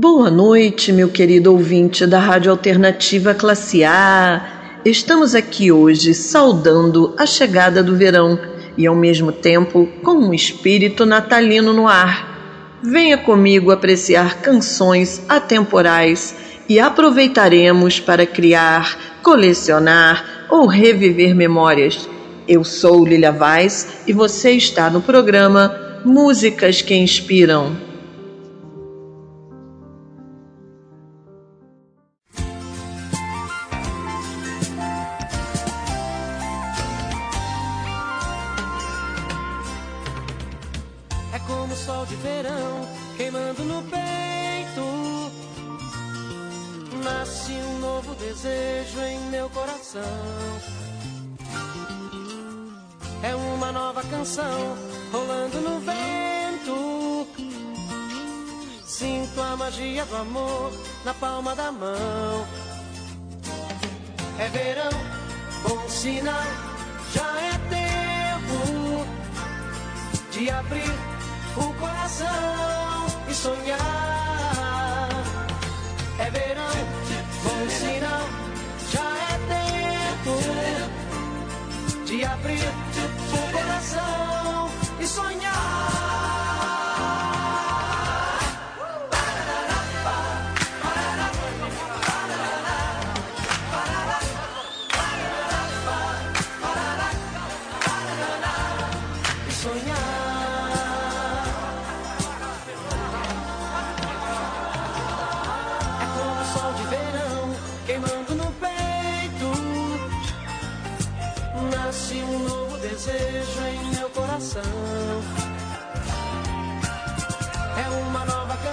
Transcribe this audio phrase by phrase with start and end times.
[0.00, 4.78] Boa noite, meu querido ouvinte da Rádio Alternativa Classe A.
[4.84, 8.38] Estamos aqui hoje saudando a chegada do verão
[8.76, 12.78] e, ao mesmo tempo, com um espírito natalino no ar.
[12.80, 16.32] Venha comigo apreciar canções atemporais
[16.68, 22.08] e aproveitaremos para criar, colecionar ou reviver memórias.
[22.46, 25.74] Eu sou Lilia Vaz e você está no programa
[26.04, 27.87] Músicas que Inspiram.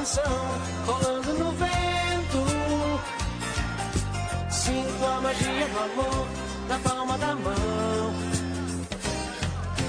[0.06, 0.24] canção
[0.86, 2.46] rolando no vento.
[4.52, 6.28] Sinto a magia do amor
[6.70, 8.14] na palma da mão.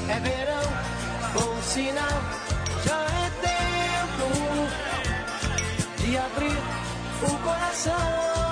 [0.09, 0.63] É verão,
[1.35, 2.23] bom sinal,
[2.87, 4.29] já é tempo
[5.99, 6.59] de abrir
[7.23, 8.46] o coração.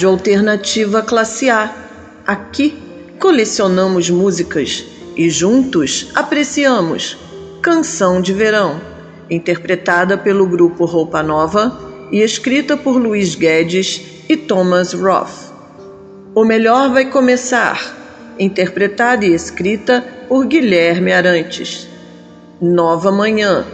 [0.00, 1.74] Rádio Alternativa Classe A.
[2.26, 2.82] Aqui
[3.18, 4.82] colecionamos músicas
[5.14, 7.18] e juntos apreciamos
[7.60, 8.80] Canção de Verão,
[9.28, 11.78] interpretada pelo grupo Roupa Nova
[12.10, 15.52] e escrita por Luiz Guedes e Thomas Roth.
[16.34, 17.94] O Melhor Vai Começar,
[18.38, 21.86] interpretada e escrita por Guilherme Arantes.
[22.58, 23.66] Nova Manhã,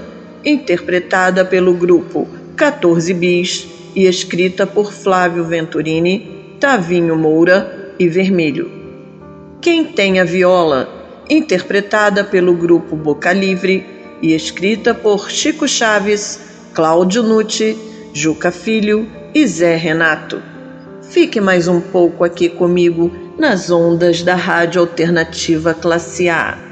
[0.45, 8.71] interpretada pelo grupo 14 Bis e escrita por Flávio Venturini, Tavinho Moura e Vermelho.
[9.63, 10.89] Quem tem a viola,
[11.31, 13.85] interpretada pelo grupo Boca Livre
[14.21, 16.39] e escrita por Chico Chaves,
[16.75, 17.77] Cláudio Nucci,
[18.13, 20.43] Juca Filho e Zé Renato.
[21.11, 26.66] Fique mais um pouco aqui comigo nas ondas da Rádio Alternativa Classe A.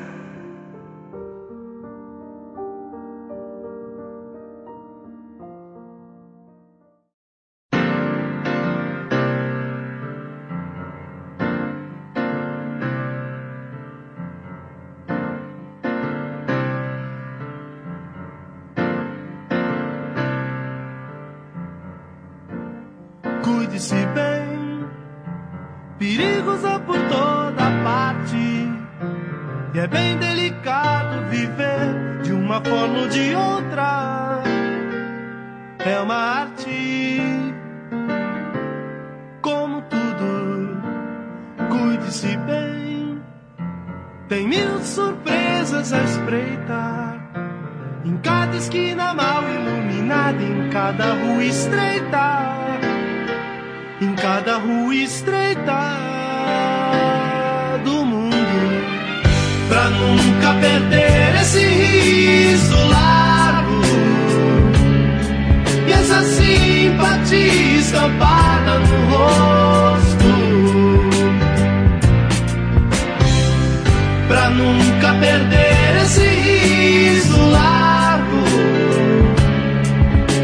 [74.54, 78.44] nunca perder esse riso largo.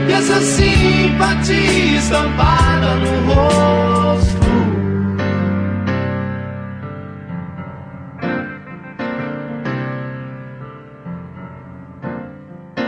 [0.08, 4.40] E essa simpatia estampada no rosto.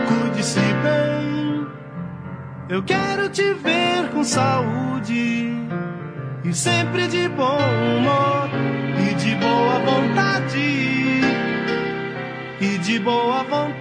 [0.07, 1.67] Cuide-se bem,
[2.69, 5.51] eu quero te ver com saúde.
[6.43, 7.57] E sempre de bom
[7.97, 8.49] humor
[8.99, 10.92] e de boa vontade
[12.63, 13.72] e de boa vontade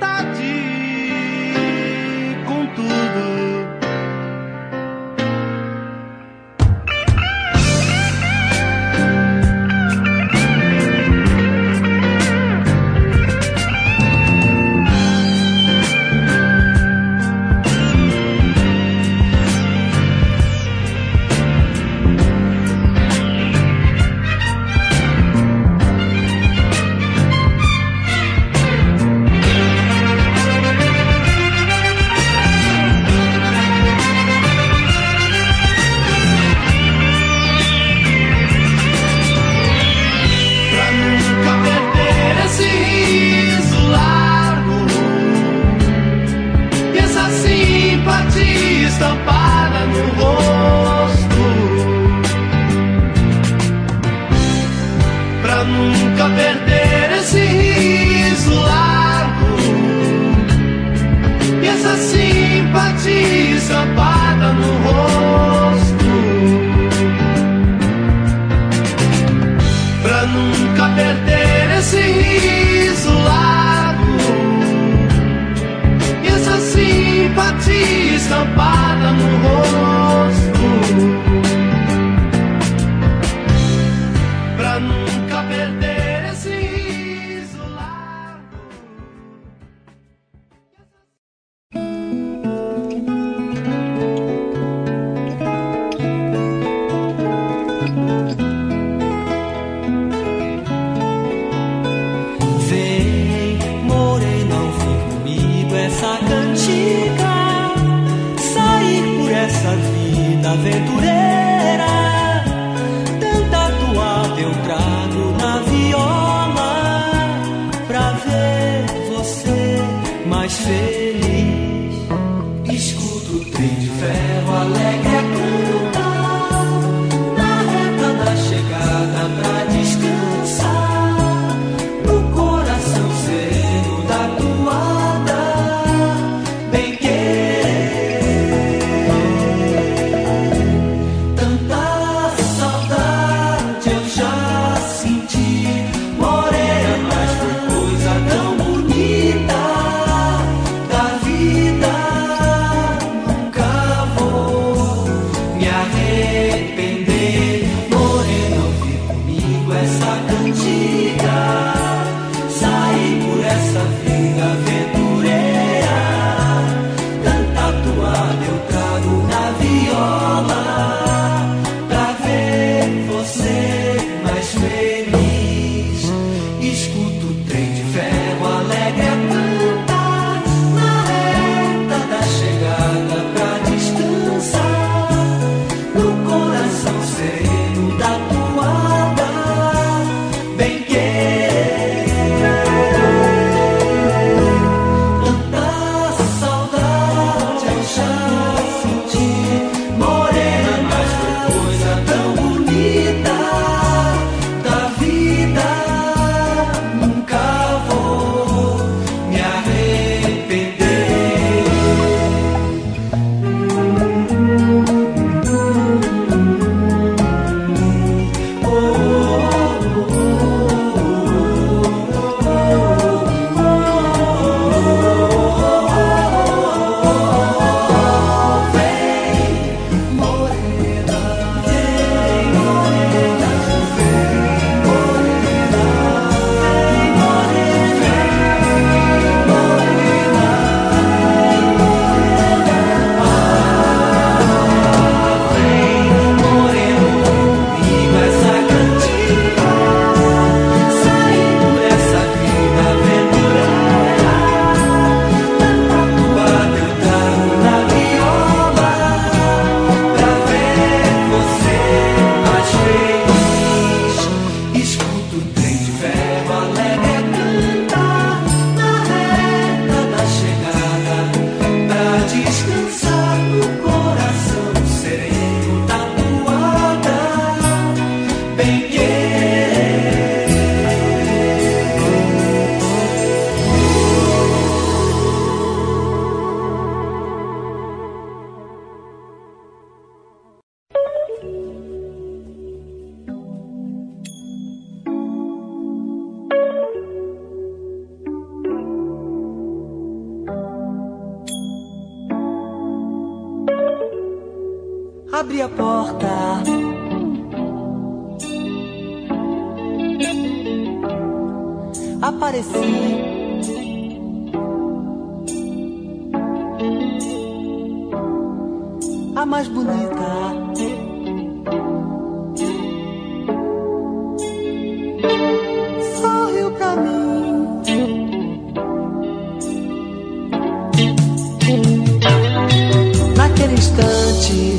[333.82, 334.78] instante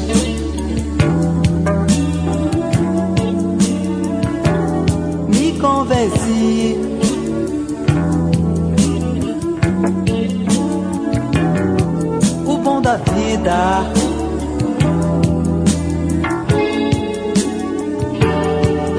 [5.27, 6.77] Me convenci.
[12.45, 13.83] O bom da vida.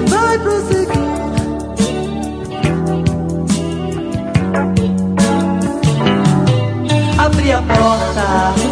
[0.08, 0.88] Vai prosseguir.
[7.18, 8.63] Abri a porta.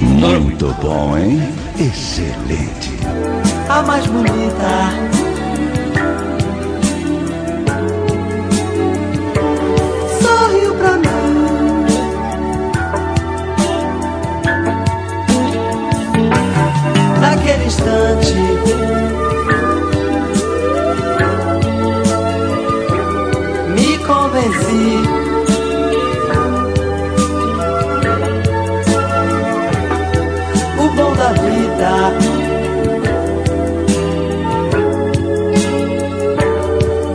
[0.00, 1.52] Muito bom, hein?
[1.78, 2.90] Excelente.
[3.68, 5.16] A mais bonita.
[17.66, 18.85] instante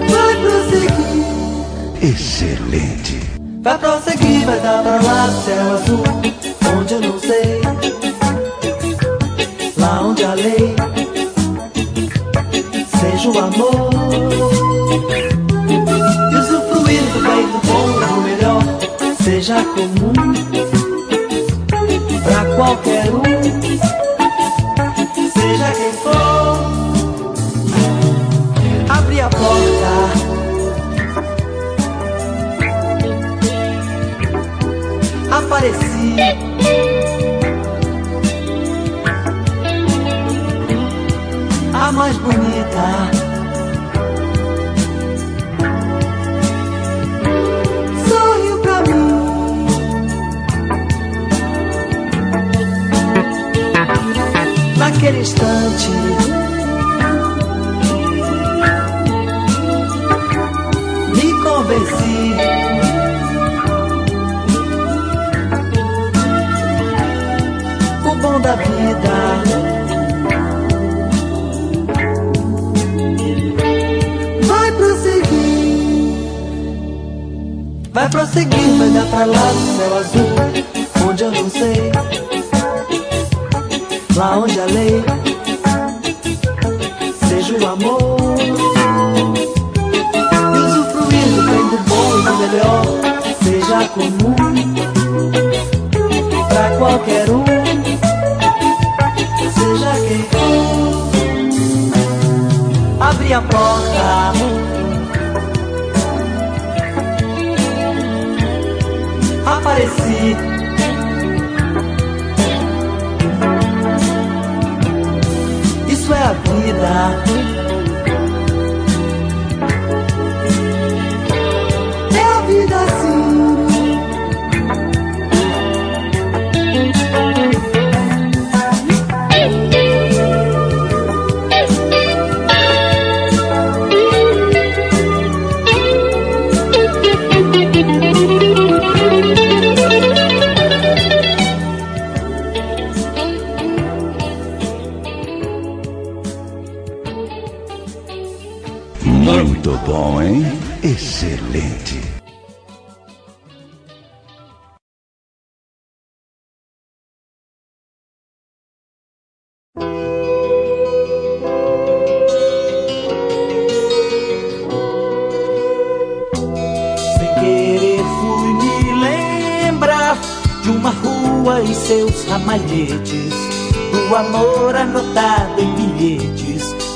[0.10, 2.12] Vai prosseguir.
[2.12, 3.20] Excelente.
[3.62, 6.04] Vai prosseguir, vai dar pra lá, céu azul,
[6.78, 7.62] onde eu não sei.
[9.78, 10.76] Lá onde a lei
[13.00, 13.90] seja o amor.
[15.70, 18.64] E usufruir do bem, do bom, do melhor,
[19.24, 20.41] seja comum.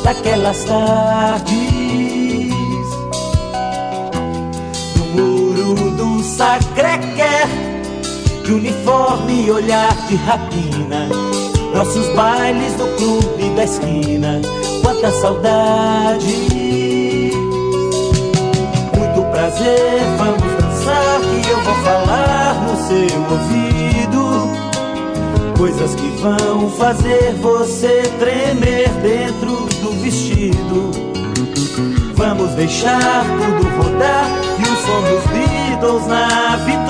[0.04, 1.56] Daquelas tardes.
[4.96, 7.48] No muro do Sacré-Cœur
[8.44, 11.08] De uniforme e olhar de rapina
[11.74, 14.42] Nossos bailes no clube da esquina
[14.84, 16.36] Quanta saudade.
[18.96, 20.45] Muito prazer, vamos
[21.66, 24.66] vou falar no seu ouvido
[25.58, 30.92] Coisas que vão fazer você tremer dentro do vestido.
[32.14, 36.85] Vamos deixar tudo rodar e o som dos Beatles na vitrola.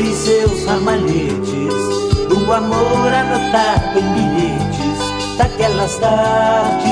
[0.00, 1.74] E seus ramalhetes.
[2.28, 6.84] Do amor anotado em bilhetes Daquelas tardes.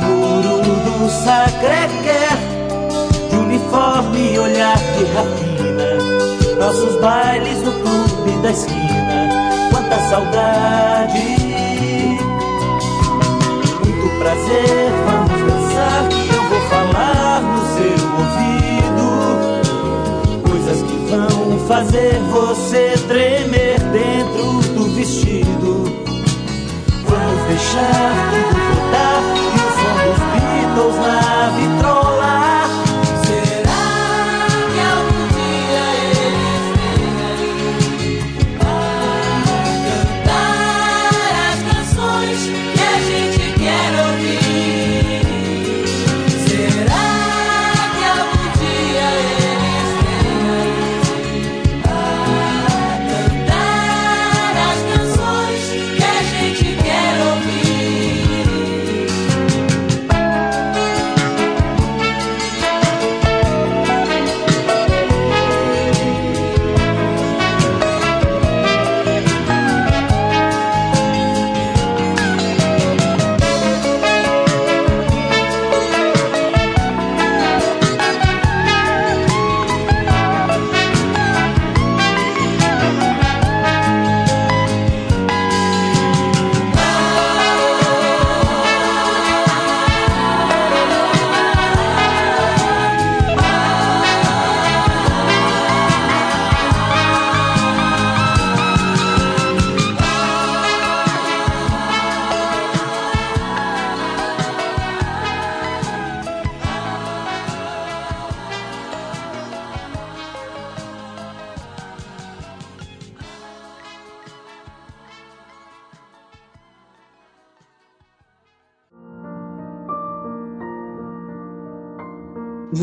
[0.00, 2.38] No muro do Sacré-Cœur
[3.30, 6.58] De uniforme e olhar de rapina.
[6.58, 9.28] Nossos bailes no clube da esquina
[9.70, 11.36] Quanta saudade.
[13.84, 15.25] Muito prazer, vamos
[21.76, 25.84] fazer você tremer dentro do vestido.
[27.04, 28.15] Vamos deixar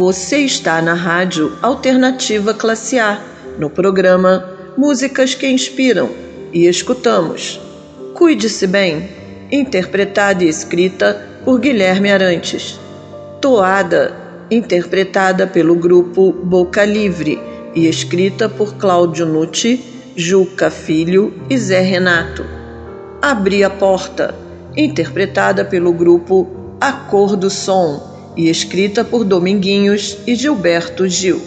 [0.06, 3.22] Você está na Rádio Alternativa Classe A,
[3.58, 6.10] no programa Músicas que Inspiram,
[6.52, 7.58] e escutamos
[8.14, 9.08] Cuide-se Bem,
[9.50, 12.78] interpretada e escrita por Guilherme Arantes.
[13.40, 14.14] Toada,
[14.52, 17.40] interpretada pelo grupo Boca Livre
[17.74, 19.82] e escrita por Cláudio Nucci,
[20.18, 22.44] Juca Filho e Zé Renato.
[23.22, 24.36] Abri a Porta,
[24.76, 31.42] interpretada pelo grupo A Cor do Som e escrita por Dominguinhos e Gilberto Gil.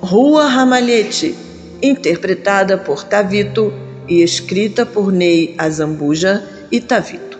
[0.00, 1.34] Rua Ramalhete,
[1.82, 3.72] interpretada por Tavito
[4.06, 7.38] e escrita por Ney Azambuja e Tavito.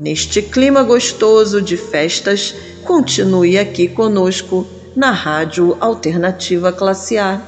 [0.00, 2.54] Neste clima gostoso de festas,
[2.84, 7.40] continue aqui conosco na Rádio Alternativa Classe A.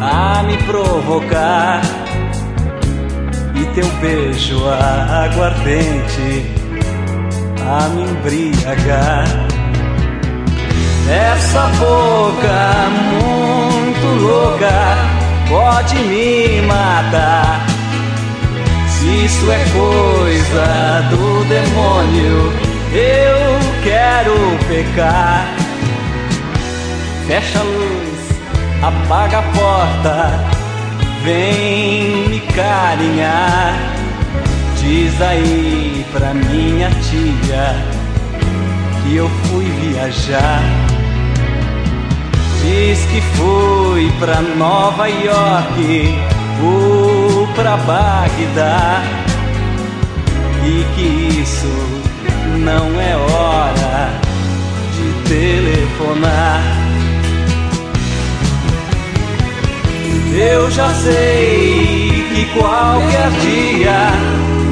[0.00, 1.80] a me provocar.
[3.54, 6.46] E teu beijo aguardente
[7.66, 9.24] a me embriagar.
[11.10, 12.88] Essa boca
[13.20, 14.70] muito louca
[15.48, 17.66] pode me matar.
[18.86, 22.52] Se isso é coisa do demônio,
[22.92, 24.34] eu quero
[24.68, 25.46] pecar.
[27.26, 27.60] Fecha
[28.82, 30.40] apaga a porta,
[31.22, 33.74] vem me carinhar.
[34.80, 37.76] Diz aí pra minha tia
[39.02, 40.62] que eu fui viajar.
[42.62, 46.18] Diz que fui pra Nova York,
[46.62, 49.02] ou pra Bagdá,
[50.64, 52.00] e que isso
[52.58, 54.10] não é hora
[54.94, 56.79] de telefonar.
[60.32, 64.10] Eu já sei que qualquer dia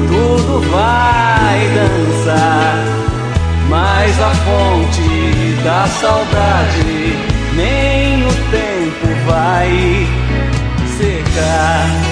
[0.07, 2.75] tudo vai dançar,
[3.69, 7.17] mas a fonte da saudade
[7.55, 10.07] nem o tempo vai
[10.97, 12.08] secar.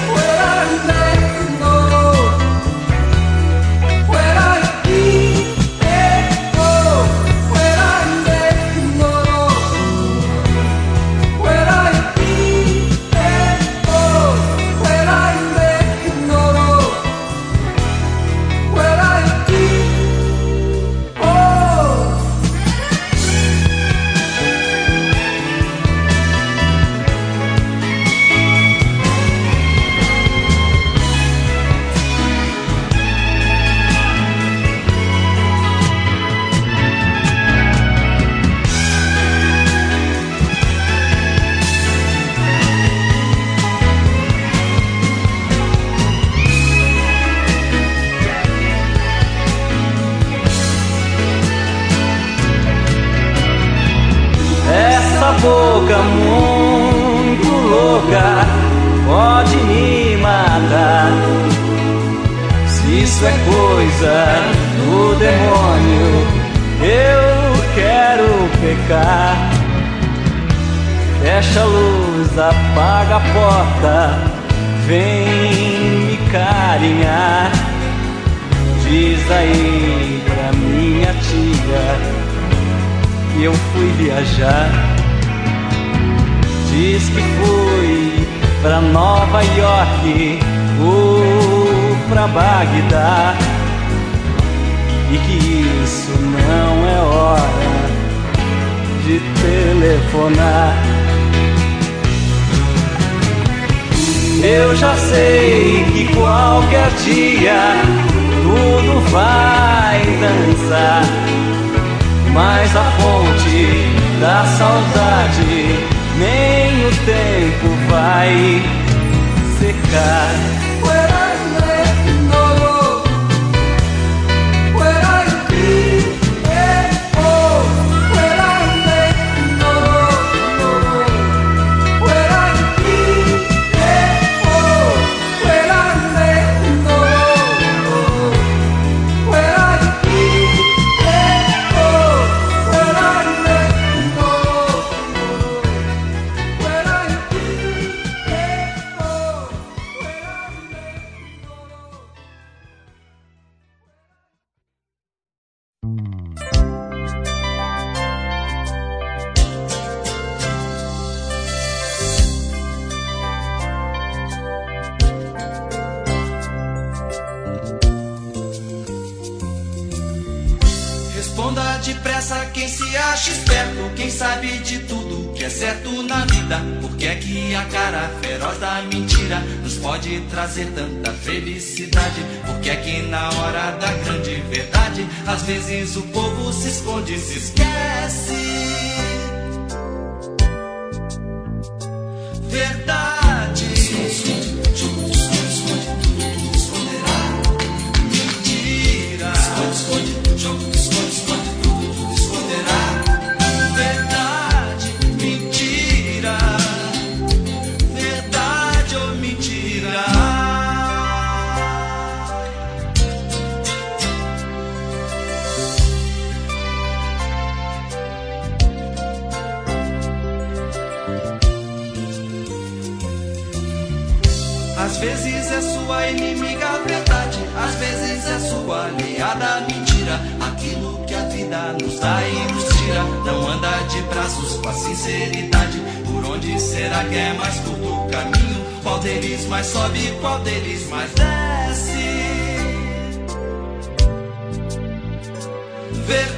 [246.08, 246.37] bit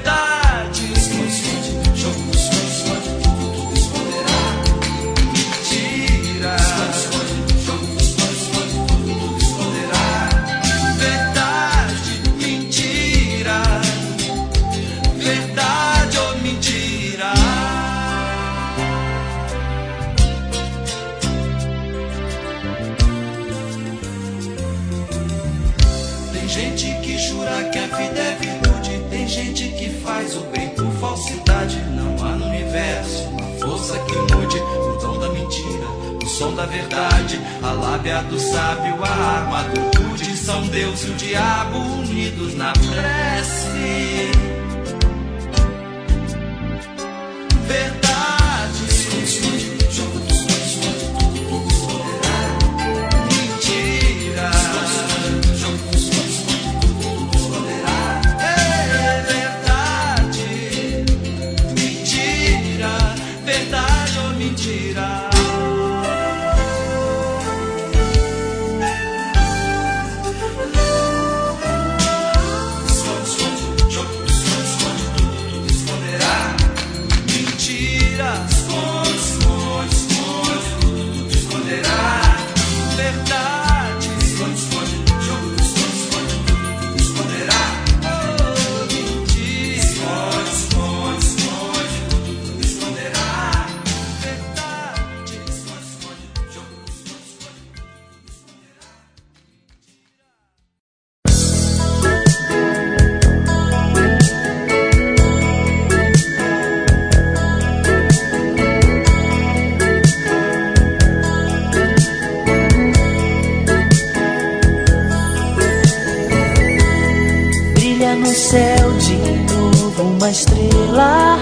[119.09, 121.37] de novo uma estrela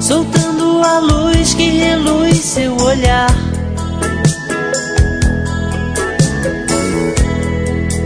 [0.00, 3.30] Soltando a luz que reluz seu olhar.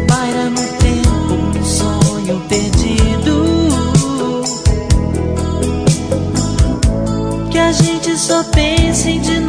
[0.09, 3.65] Paira no tempo um sonho perdido
[7.51, 9.44] Que a gente só pensa em de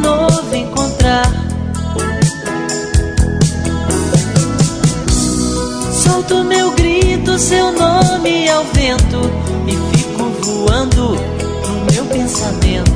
[7.38, 9.20] seu nome ao vento
[9.66, 11.16] e fico voando
[11.68, 12.90] no meu pensamento.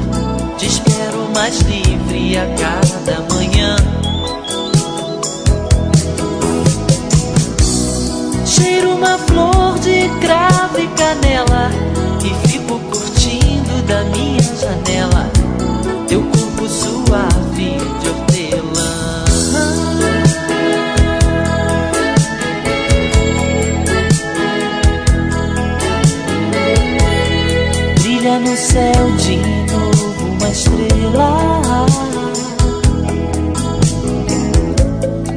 [0.56, 3.76] Te espero mais livre a cada manhã.
[8.46, 11.70] Cheiro uma flor de cravo e canela
[12.24, 15.19] e fico curtindo da minha janela
[28.40, 29.36] no céu de
[29.70, 31.86] novo uma estrela.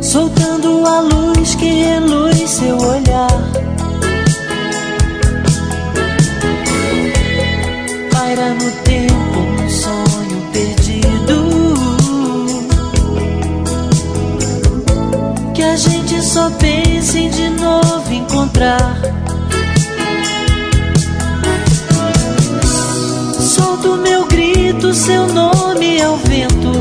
[0.01, 3.51] Soltando a luz que reluz seu olhar.
[8.11, 11.73] Paira no tempo um sonho perdido.
[15.53, 19.22] Que a gente só pensa em de novo encontrar
[24.93, 26.71] seu nome ao vento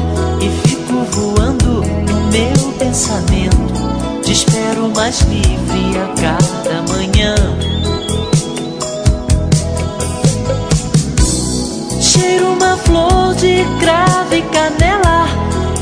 [0.40, 4.22] e fico voando no meu pensamento.
[4.22, 7.34] Te espero mais livre a cada manhã.
[12.00, 15.26] Cheiro uma flor de cravo e canela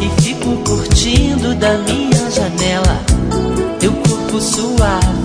[0.01, 3.01] e fico curtindo da minha janela
[3.81, 5.20] teu corpo suave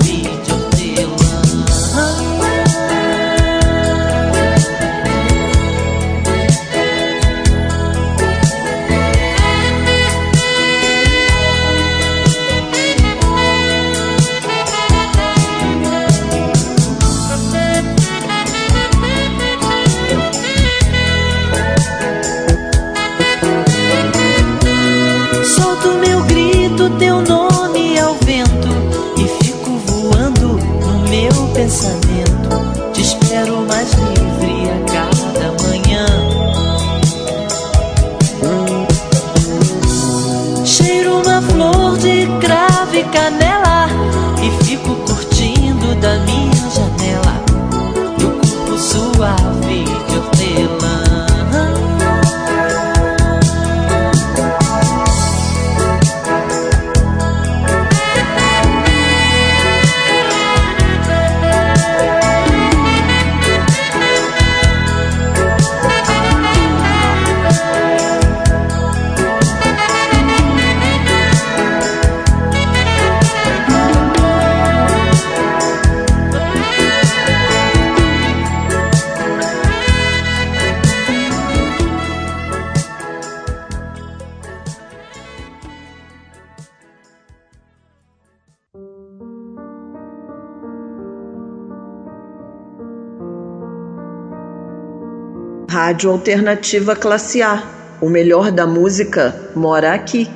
[95.86, 97.63] Rádio Alternativa Classe A.
[98.01, 100.27] O melhor da música mora aqui.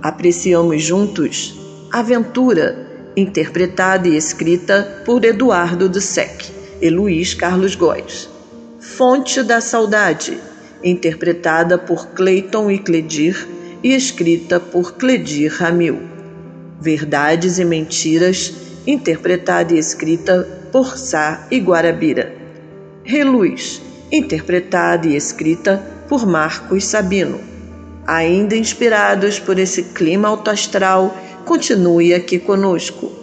[0.00, 1.52] Apreciamos juntos
[1.92, 6.48] Aventura, interpretada e escrita por Eduardo Dussek
[6.80, 8.30] e Luiz Carlos Góes.
[8.78, 10.38] Fonte da Saudade,
[10.84, 13.48] interpretada por Cleiton e Cledir
[13.82, 15.98] e escrita por Cledir Ramil.
[16.80, 18.54] Verdades e Mentiras,
[18.86, 22.32] interpretada e escrita por Sá e Guarabira.
[23.02, 23.82] Reluz,
[24.16, 27.40] interpretada e escrita por Marcos Sabino.
[28.06, 33.13] Ainda inspirados por esse clima autoastral, continue aqui conosco.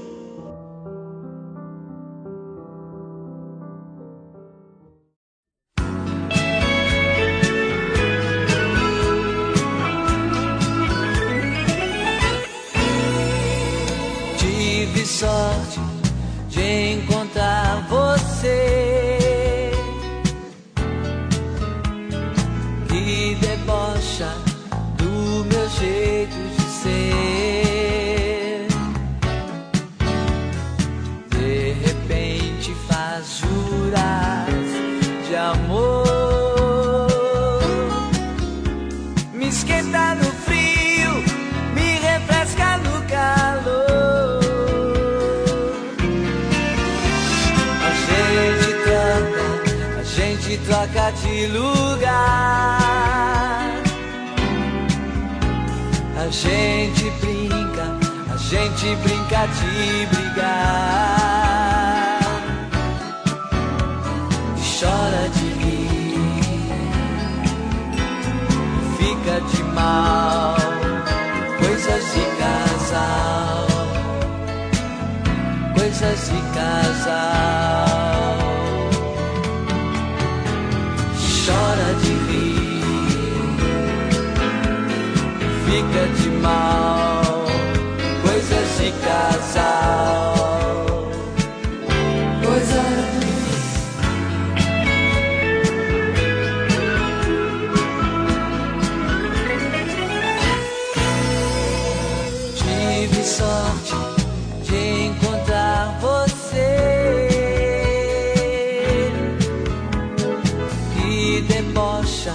[111.42, 112.34] debocha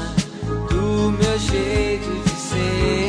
[0.71, 3.06] do meu jeito de ser.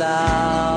[0.00, 0.69] out.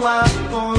[0.00, 0.24] lá.
[0.52, 0.69] há.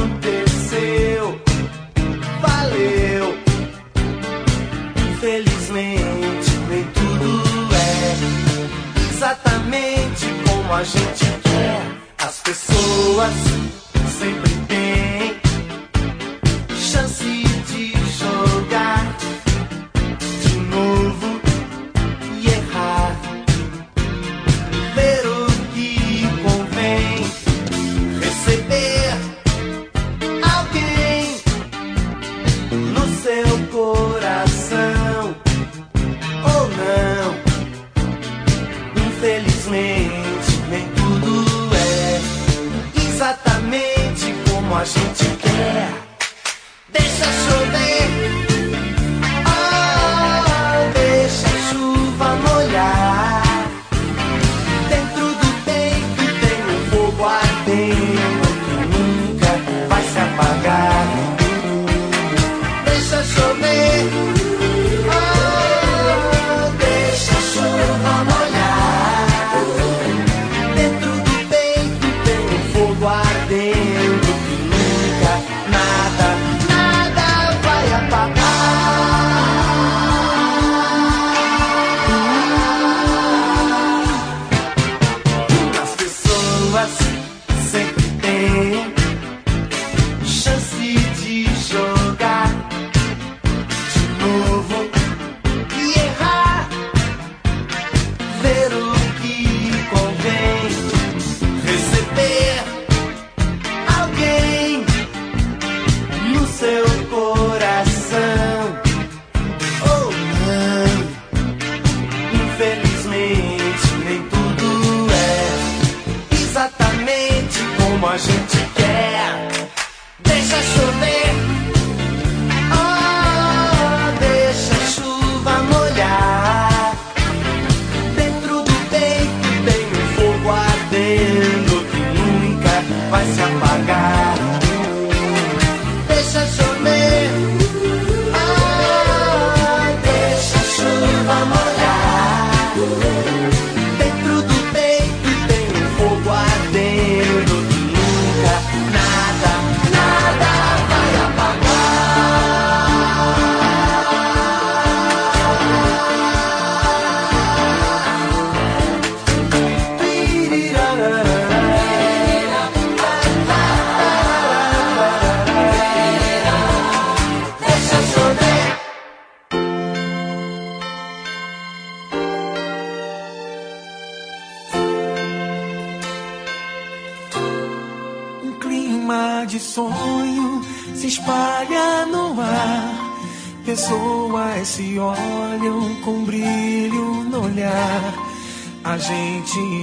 [120.52, 120.91] Que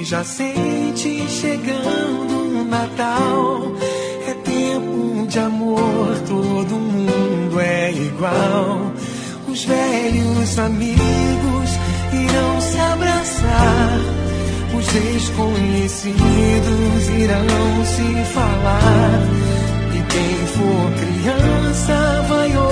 [0.09, 3.73] já sente chegando o Natal.
[4.27, 8.91] É tempo de amor, todo mundo é igual.
[9.47, 11.71] Os velhos amigos
[12.11, 14.01] irão se abraçar.
[14.79, 19.21] Os desconhecidos irão se falar.
[19.95, 22.68] E quem for criança vai olhar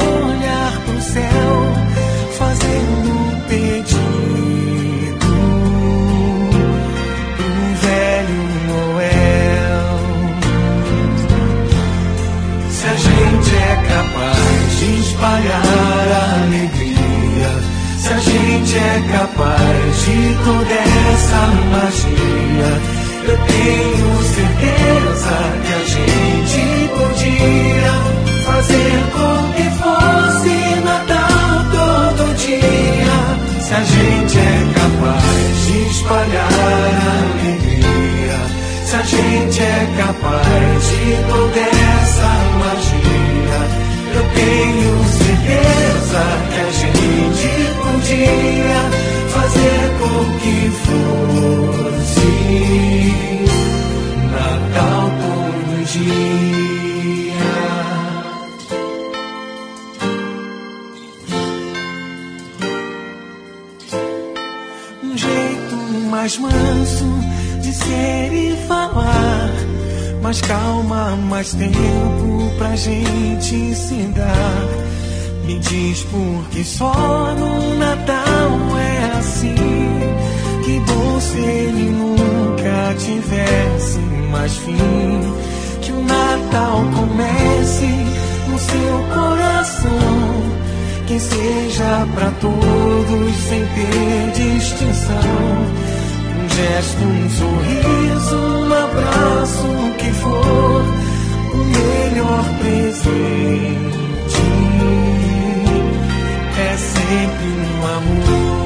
[18.77, 22.71] é capaz de toda essa magia.
[23.29, 26.63] Eu tenho certeza que a gente
[26.97, 27.95] podia
[28.45, 33.17] fazer com que fosse Natal todo dia.
[33.61, 34.41] Se a gente é
[34.75, 36.53] capaz de espalhar
[37.33, 38.39] alegria,
[38.85, 40.46] se a gente é capaz
[50.87, 50.95] 14,
[54.31, 57.35] Natal todo dia.
[65.03, 65.77] Um jeito
[66.09, 67.05] mais manso
[67.61, 69.51] de ser e falar.
[70.23, 74.69] Mais calma, mais tempo pra gente se dar.
[75.47, 79.55] Me diz por que só no Natal é assim.
[80.67, 84.01] Que bom se ele nunca tivesse
[84.33, 85.33] mais fim.
[85.81, 87.87] Que o Natal comece
[88.49, 90.43] no seu coração.
[91.07, 95.15] Que seja pra todos sem ter distinção.
[96.35, 100.83] Um gesto, um sorriso, um abraço, o que for,
[101.55, 103.97] o melhor presente
[106.59, 108.66] é sempre um amor.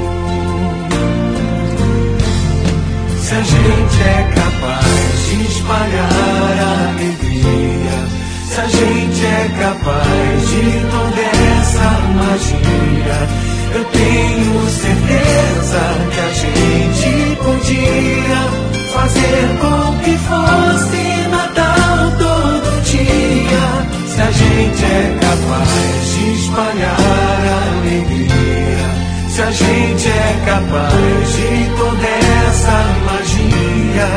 [3.31, 7.99] Se a gente é capaz de espalhar a alegria,
[8.49, 11.20] se a gente é capaz de toda
[11.61, 13.28] essa magia.
[13.72, 18.41] Eu tenho certeza que a gente podia
[18.93, 23.66] fazer com que fosse Natal todo dia.
[24.09, 26.97] Se a gente é capaz de espalhar
[27.47, 28.99] a alegria,
[29.31, 30.93] se a gente é capaz
[31.35, 32.07] de toda
[32.49, 34.11] essa magia,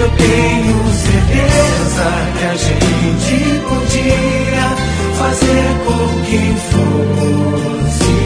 [0.00, 2.06] eu tenho certeza
[2.36, 4.66] que a gente podia
[5.16, 8.17] fazer com que fosse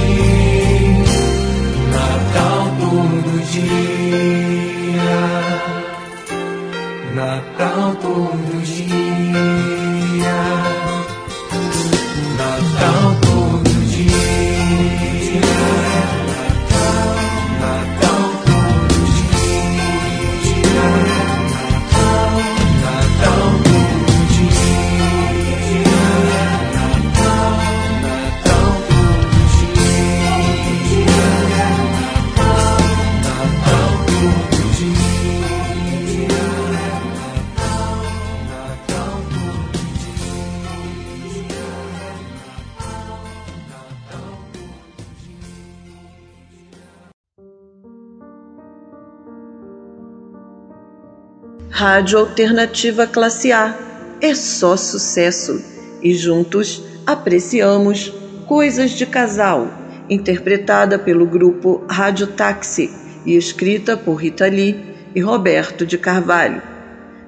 [52.02, 53.78] Rádio Alternativa Classe A.
[54.20, 55.62] É só sucesso.
[56.02, 58.12] E juntos apreciamos
[58.44, 59.72] Coisas de Casal,
[60.10, 62.90] interpretada pelo grupo Rádio Táxi
[63.24, 64.82] e escrita por Rita Lee
[65.14, 66.60] e Roberto de Carvalho.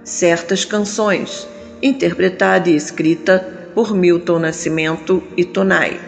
[0.02, 1.46] Certas Canções,
[1.80, 6.00] interpretada e escrita por Milton Nascimento e Tonai.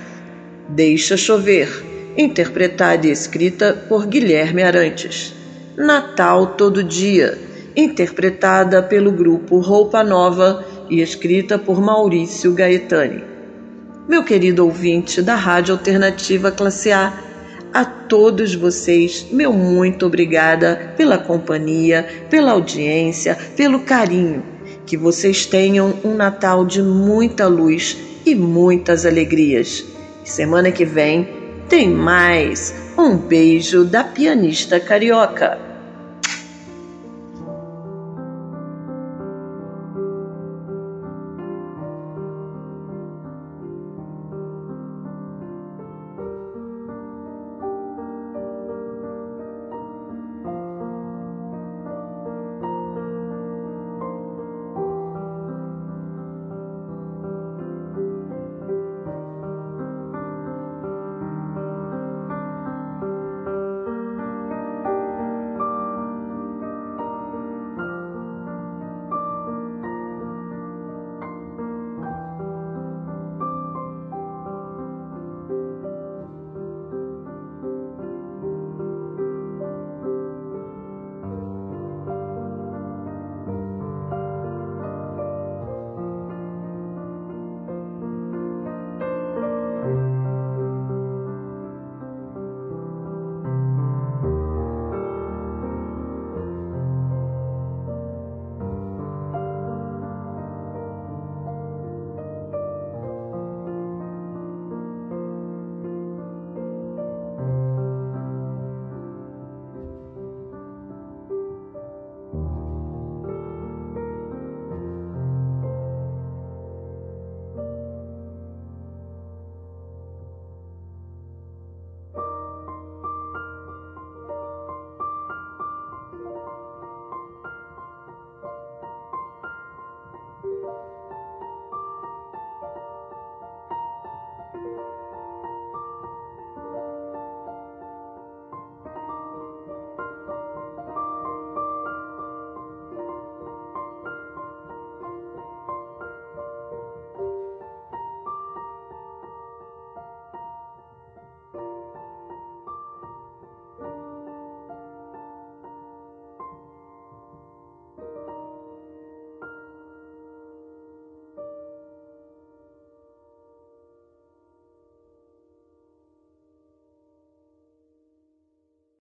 [0.70, 1.84] Deixa Chover,
[2.18, 5.32] interpretada e escrita por Guilherme Arantes.
[5.76, 7.38] Natal Todo Dia,
[7.76, 13.22] interpretada pelo grupo Roupa Nova e escrita por Maurício Gaetani.
[14.08, 17.12] Meu querido ouvinte da Rádio Alternativa Classe A,
[17.74, 24.42] a todos vocês, meu muito obrigada pela companhia, pela audiência, pelo carinho.
[24.86, 29.84] Que vocês tenham um Natal de muita luz e muitas alegrias.
[30.24, 31.28] Semana que vem
[31.68, 32.74] tem mais.
[32.96, 35.65] Um beijo da pianista carioca.